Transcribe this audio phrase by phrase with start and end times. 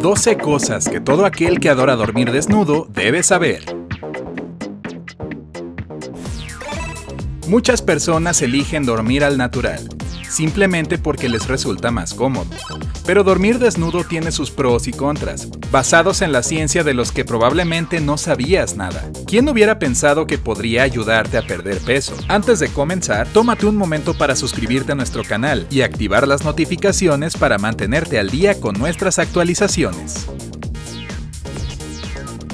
[0.00, 3.64] 12 cosas que todo aquel que adora dormir desnudo debe saber.
[7.48, 9.88] Muchas personas eligen dormir al natural,
[10.28, 12.50] simplemente porque les resulta más cómodo.
[13.08, 17.24] Pero dormir desnudo tiene sus pros y contras, basados en la ciencia de los que
[17.24, 19.10] probablemente no sabías nada.
[19.26, 22.14] ¿Quién hubiera pensado que podría ayudarte a perder peso?
[22.28, 27.34] Antes de comenzar, tómate un momento para suscribirte a nuestro canal y activar las notificaciones
[27.34, 30.26] para mantenerte al día con nuestras actualizaciones.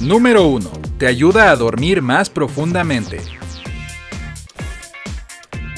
[0.00, 0.70] Número 1.
[0.96, 3.20] Te ayuda a dormir más profundamente.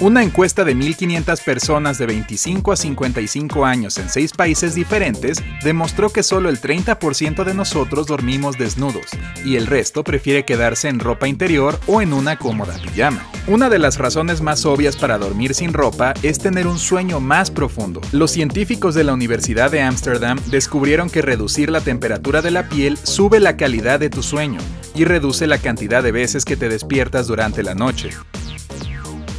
[0.00, 6.08] Una encuesta de 1.500 personas de 25 a 55 años en 6 países diferentes demostró
[6.08, 9.04] que solo el 30% de nosotros dormimos desnudos
[9.44, 13.26] y el resto prefiere quedarse en ropa interior o en una cómoda pijama.
[13.46, 17.50] Una de las razones más obvias para dormir sin ropa es tener un sueño más
[17.50, 18.00] profundo.
[18.10, 22.96] Los científicos de la Universidad de Ámsterdam descubrieron que reducir la temperatura de la piel
[22.96, 24.60] sube la calidad de tu sueño
[24.94, 28.12] y reduce la cantidad de veces que te despiertas durante la noche.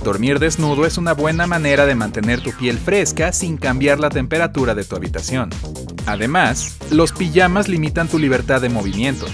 [0.04, 4.74] Dormir desnudo es una buena manera de mantener tu piel fresca sin cambiar la temperatura
[4.74, 5.52] de tu habitación.
[6.08, 9.28] Además, los pijamas limitan tu libertad de movimiento.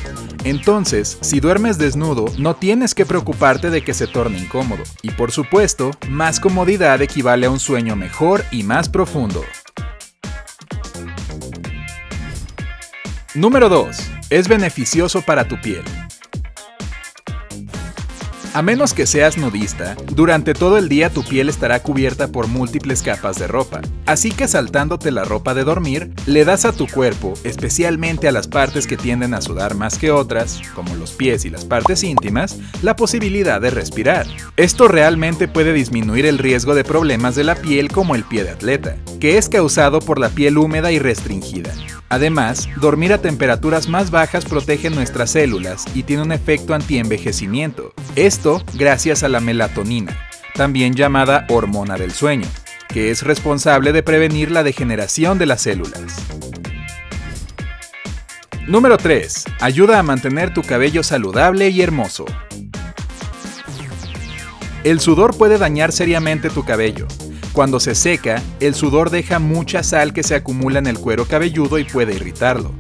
[0.43, 4.83] Entonces, si duermes desnudo, no tienes que preocuparte de que se torne incómodo.
[5.01, 9.43] Y por supuesto, más comodidad equivale a un sueño mejor y más profundo.
[13.35, 13.97] Número 2.
[14.29, 15.83] Es beneficioso para tu piel.
[18.57, 23.03] A menos que seas nudista, durante todo el día tu piel estará cubierta por múltiples
[23.03, 23.81] capas de ropa.
[24.07, 28.47] Así que saltándote la ropa de dormir, le das a tu cuerpo, especialmente a las
[28.47, 32.57] partes que tienden a sudar más que otras, como los pies y las partes íntimas,
[32.81, 34.25] la posibilidad de respirar.
[34.55, 38.49] Esto realmente puede disminuir el riesgo de problemas de la piel como el pie de
[38.49, 41.73] atleta, que es causado por la piel húmeda y restringida.
[42.09, 47.93] Además, dormir a temperaturas más bajas protege nuestras células y tiene un efecto antienvejecimiento.
[48.15, 50.17] Esto gracias a la melatonina,
[50.53, 52.47] también llamada hormona del sueño,
[52.87, 56.15] que es responsable de prevenir la degeneración de las células.
[58.67, 59.45] Número 3.
[59.61, 62.25] Ayuda a mantener tu cabello saludable y hermoso.
[64.83, 67.07] El sudor puede dañar seriamente tu cabello,
[67.57, 71.79] cuando se seca, el sudor deja mucha sal que se acumula en el cuero cabelludo
[71.79, 72.71] y puede irritarlo.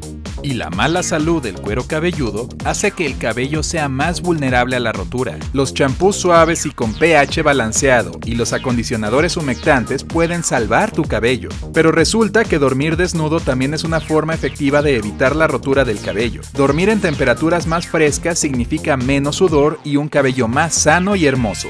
[0.43, 4.79] Y la mala salud del cuero cabelludo hace que el cabello sea más vulnerable a
[4.79, 5.39] la rotura.
[5.51, 11.49] Los champús suaves y con pH balanceado y los acondicionadores humectantes pueden salvar tu cabello.
[11.73, 15.99] Pero resulta que dormir desnudo también es una forma efectiva de evitar la rotura del
[15.99, 16.41] cabello.
[16.53, 21.69] Dormir en temperaturas más frescas significa menos sudor y un cabello más sano y hermoso.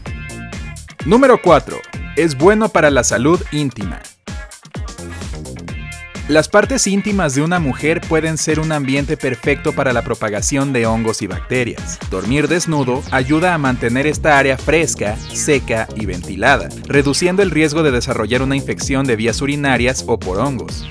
[1.05, 1.77] Número 4.
[2.15, 4.03] Es bueno para la salud íntima.
[6.27, 10.85] Las partes íntimas de una mujer pueden ser un ambiente perfecto para la propagación de
[10.85, 11.97] hongos y bacterias.
[12.11, 17.91] Dormir desnudo ayuda a mantener esta área fresca, seca y ventilada, reduciendo el riesgo de
[17.91, 20.87] desarrollar una infección de vías urinarias o por hongos.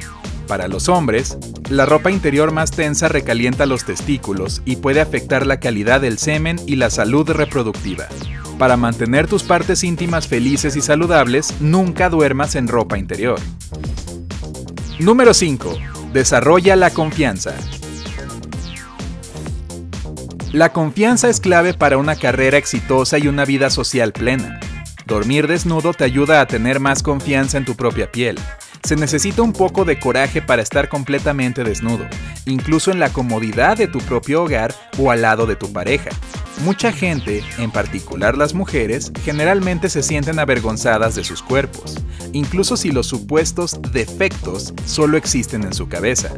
[0.50, 1.38] Para los hombres,
[1.68, 6.58] la ropa interior más tensa recalienta los testículos y puede afectar la calidad del semen
[6.66, 8.08] y la salud reproductiva.
[8.58, 13.38] Para mantener tus partes íntimas felices y saludables, nunca duermas en ropa interior.
[14.98, 15.72] Número 5.
[16.12, 17.54] Desarrolla la confianza.
[20.52, 24.58] La confianza es clave para una carrera exitosa y una vida social plena.
[25.06, 28.36] Dormir desnudo te ayuda a tener más confianza en tu propia piel.
[28.82, 32.06] Se necesita un poco de coraje para estar completamente desnudo,
[32.46, 36.10] incluso en la comodidad de tu propio hogar o al lado de tu pareja.
[36.64, 41.96] Mucha gente, en particular las mujeres, generalmente se sienten avergonzadas de sus cuerpos,
[42.32, 46.30] incluso si los supuestos defectos solo existen en su cabeza.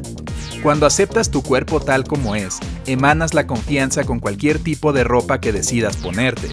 [0.62, 5.40] Cuando aceptas tu cuerpo tal como es, emanas la confianza con cualquier tipo de ropa
[5.40, 6.48] que decidas ponerte.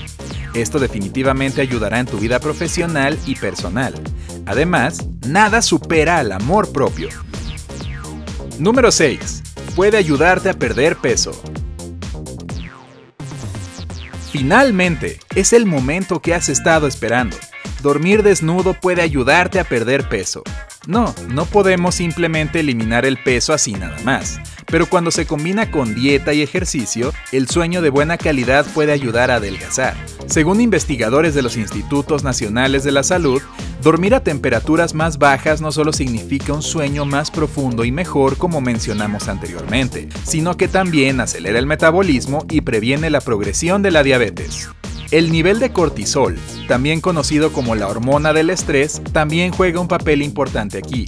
[0.53, 3.93] Esto definitivamente ayudará en tu vida profesional y personal.
[4.45, 7.09] Además, nada supera al amor propio.
[8.57, 9.43] Número 6.
[9.75, 11.31] Puede ayudarte a perder peso.
[14.31, 17.37] Finalmente, es el momento que has estado esperando.
[17.81, 20.43] Dormir desnudo puede ayudarte a perder peso.
[20.87, 24.39] No, no podemos simplemente eliminar el peso así nada más.
[24.71, 29.31] Pero cuando se combina con dieta y ejercicio, el sueño de buena calidad puede ayudar
[29.31, 29.95] a adelgazar.
[30.27, 33.41] Según investigadores de los Institutos Nacionales de la Salud,
[33.81, 38.61] dormir a temperaturas más bajas no solo significa un sueño más profundo y mejor como
[38.61, 44.69] mencionamos anteriormente, sino que también acelera el metabolismo y previene la progresión de la diabetes.
[45.11, 46.37] El nivel de cortisol,
[46.67, 51.07] también conocido como la hormona del estrés, también juega un papel importante aquí.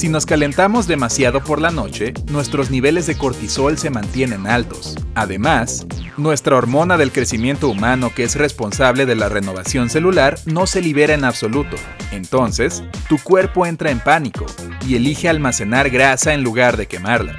[0.00, 4.96] Si nos calentamos demasiado por la noche, nuestros niveles de cortisol se mantienen altos.
[5.14, 5.86] Además,
[6.16, 11.12] nuestra hormona del crecimiento humano que es responsable de la renovación celular no se libera
[11.12, 11.76] en absoluto.
[12.12, 14.46] Entonces, tu cuerpo entra en pánico
[14.88, 17.36] y elige almacenar grasa en lugar de quemarla.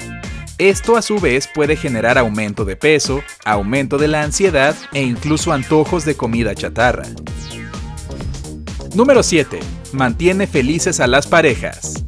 [0.60, 5.52] Esto a su vez puede generar aumento de peso, aumento de la ansiedad e incluso
[5.52, 7.08] antojos de comida chatarra.
[8.94, 9.60] Número 7.
[9.94, 12.02] Mantiene felices a las parejas.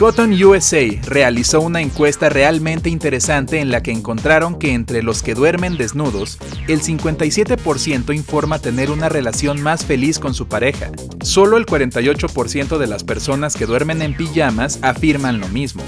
[0.00, 5.34] Cotton USA realizó una encuesta realmente interesante en la que encontraron que entre los que
[5.34, 6.38] duermen desnudos,
[6.68, 10.90] el 57% informa tener una relación más feliz con su pareja.
[11.22, 15.82] Solo el 48% de las personas que duermen en pijamas afirman lo mismo.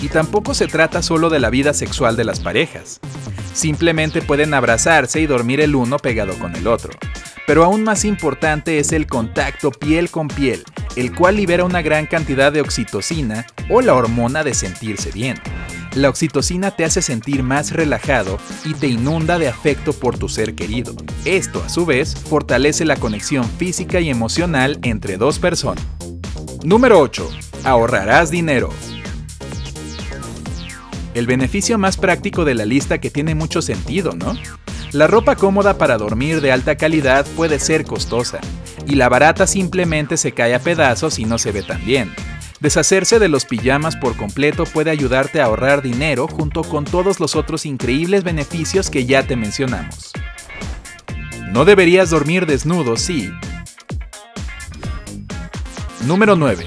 [0.00, 2.98] Y tampoco se trata solo de la vida sexual de las parejas.
[3.54, 6.90] Simplemente pueden abrazarse y dormir el uno pegado con el otro.
[7.46, 10.64] Pero aún más importante es el contacto piel con piel,
[10.96, 15.36] el cual libera una gran cantidad de oxitocina o la hormona de sentirse bien.
[15.94, 20.54] La oxitocina te hace sentir más relajado y te inunda de afecto por tu ser
[20.54, 20.94] querido.
[21.24, 25.84] Esto, a su vez, fortalece la conexión física y emocional entre dos personas.
[26.64, 27.28] Número 8.
[27.64, 28.70] Ahorrarás dinero.
[31.14, 34.34] El beneficio más práctico de la lista que tiene mucho sentido, ¿no?
[34.92, 38.40] La ropa cómoda para dormir de alta calidad puede ser costosa,
[38.86, 42.12] y la barata simplemente se cae a pedazos y no se ve tan bien.
[42.60, 47.34] Deshacerse de los pijamas por completo puede ayudarte a ahorrar dinero junto con todos los
[47.34, 50.12] otros increíbles beneficios que ya te mencionamos.
[51.50, 53.30] No deberías dormir desnudo si...
[56.06, 56.66] Número 9.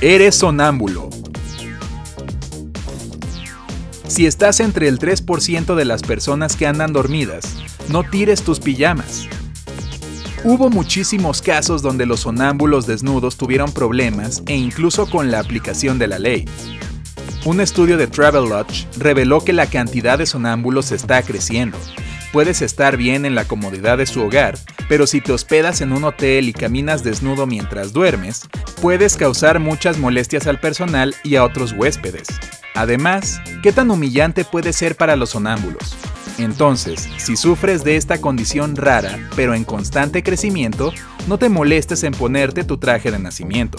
[0.00, 1.08] Eres sonámbulo.
[4.08, 7.56] Si estás entre el 3% de las personas que andan dormidas,
[7.88, 9.28] no tires tus pijamas.
[10.50, 16.06] Hubo muchísimos casos donde los sonámbulos desnudos tuvieron problemas e incluso con la aplicación de
[16.06, 16.46] la ley.
[17.44, 21.76] Un estudio de Travelodge reveló que la cantidad de sonámbulos está creciendo.
[22.32, 24.58] Puedes estar bien en la comodidad de su hogar,
[24.88, 28.48] pero si te hospedas en un hotel y caminas desnudo mientras duermes,
[28.80, 32.26] puedes causar muchas molestias al personal y a otros huéspedes.
[32.74, 35.94] Además, ¿qué tan humillante puede ser para los sonámbulos?
[36.38, 40.92] Entonces, si sufres de esta condición rara, pero en constante crecimiento,
[41.26, 43.78] no te molestes en ponerte tu traje de nacimiento.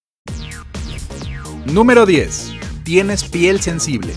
[1.65, 2.53] Número 10.
[2.83, 4.13] Tienes piel sensible.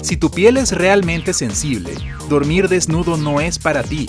[0.00, 1.90] Si tu piel es realmente sensible,
[2.28, 4.08] dormir desnudo no es para ti.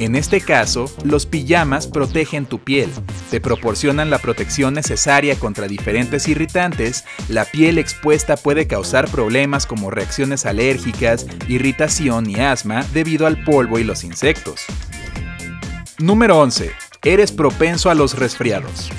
[0.00, 2.90] En este caso, los pijamas protegen tu piel,
[3.30, 9.90] te proporcionan la protección necesaria contra diferentes irritantes, la piel expuesta puede causar problemas como
[9.90, 14.64] reacciones alérgicas, irritación y asma debido al polvo y los insectos.
[15.98, 16.72] Número 11.
[17.02, 18.90] Eres propenso a los resfriados.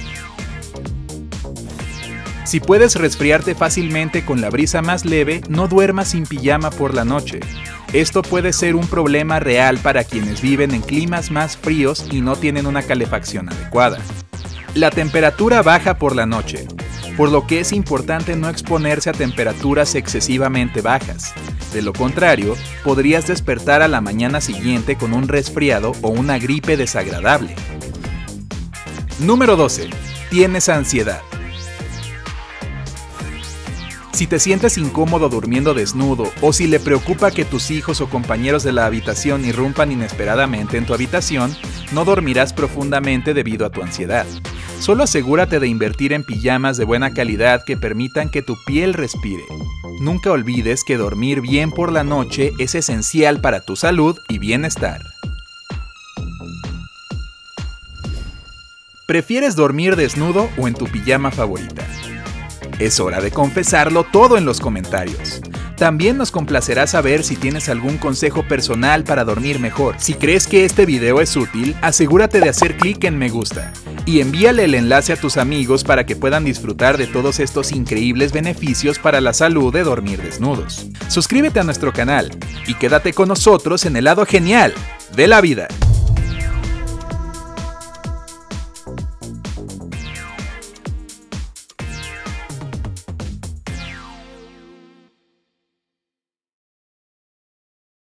[2.55, 7.03] Si puedes resfriarte fácilmente con la brisa más leve, no duermas sin pijama por la
[7.03, 7.41] noche.
[7.91, 12.37] Esto puede ser un problema real para quienes viven en climas más fríos y no
[12.37, 13.99] tienen una calefacción adecuada.
[14.73, 16.65] La temperatura baja por la noche,
[17.17, 21.33] por lo que es importante no exponerse a temperaturas excesivamente bajas.
[21.73, 26.77] De lo contrario, podrías despertar a la mañana siguiente con un resfriado o una gripe
[26.77, 27.53] desagradable.
[29.19, 29.89] Número 12.
[30.29, 31.21] Tienes ansiedad.
[34.15, 38.63] Si te sientes incómodo durmiendo desnudo o si le preocupa que tus hijos o compañeros
[38.63, 41.53] de la habitación irrumpan inesperadamente en tu habitación,
[41.91, 44.25] no dormirás profundamente debido a tu ansiedad.
[44.79, 49.43] Solo asegúrate de invertir en pijamas de buena calidad que permitan que tu piel respire.
[49.99, 55.01] Nunca olvides que dormir bien por la noche es esencial para tu salud y bienestar.
[59.05, 61.85] ¿Prefieres dormir desnudo o en tu pijama favorita?
[62.79, 65.41] Es hora de confesarlo todo en los comentarios.
[65.77, 69.95] También nos complacerá saber si tienes algún consejo personal para dormir mejor.
[69.97, 73.71] Si crees que este video es útil, asegúrate de hacer clic en me gusta
[74.05, 78.31] y envíale el enlace a tus amigos para que puedan disfrutar de todos estos increíbles
[78.31, 80.87] beneficios para la salud de dormir desnudos.
[81.07, 82.31] Suscríbete a nuestro canal
[82.67, 84.73] y quédate con nosotros en el lado genial
[85.15, 85.67] de la vida.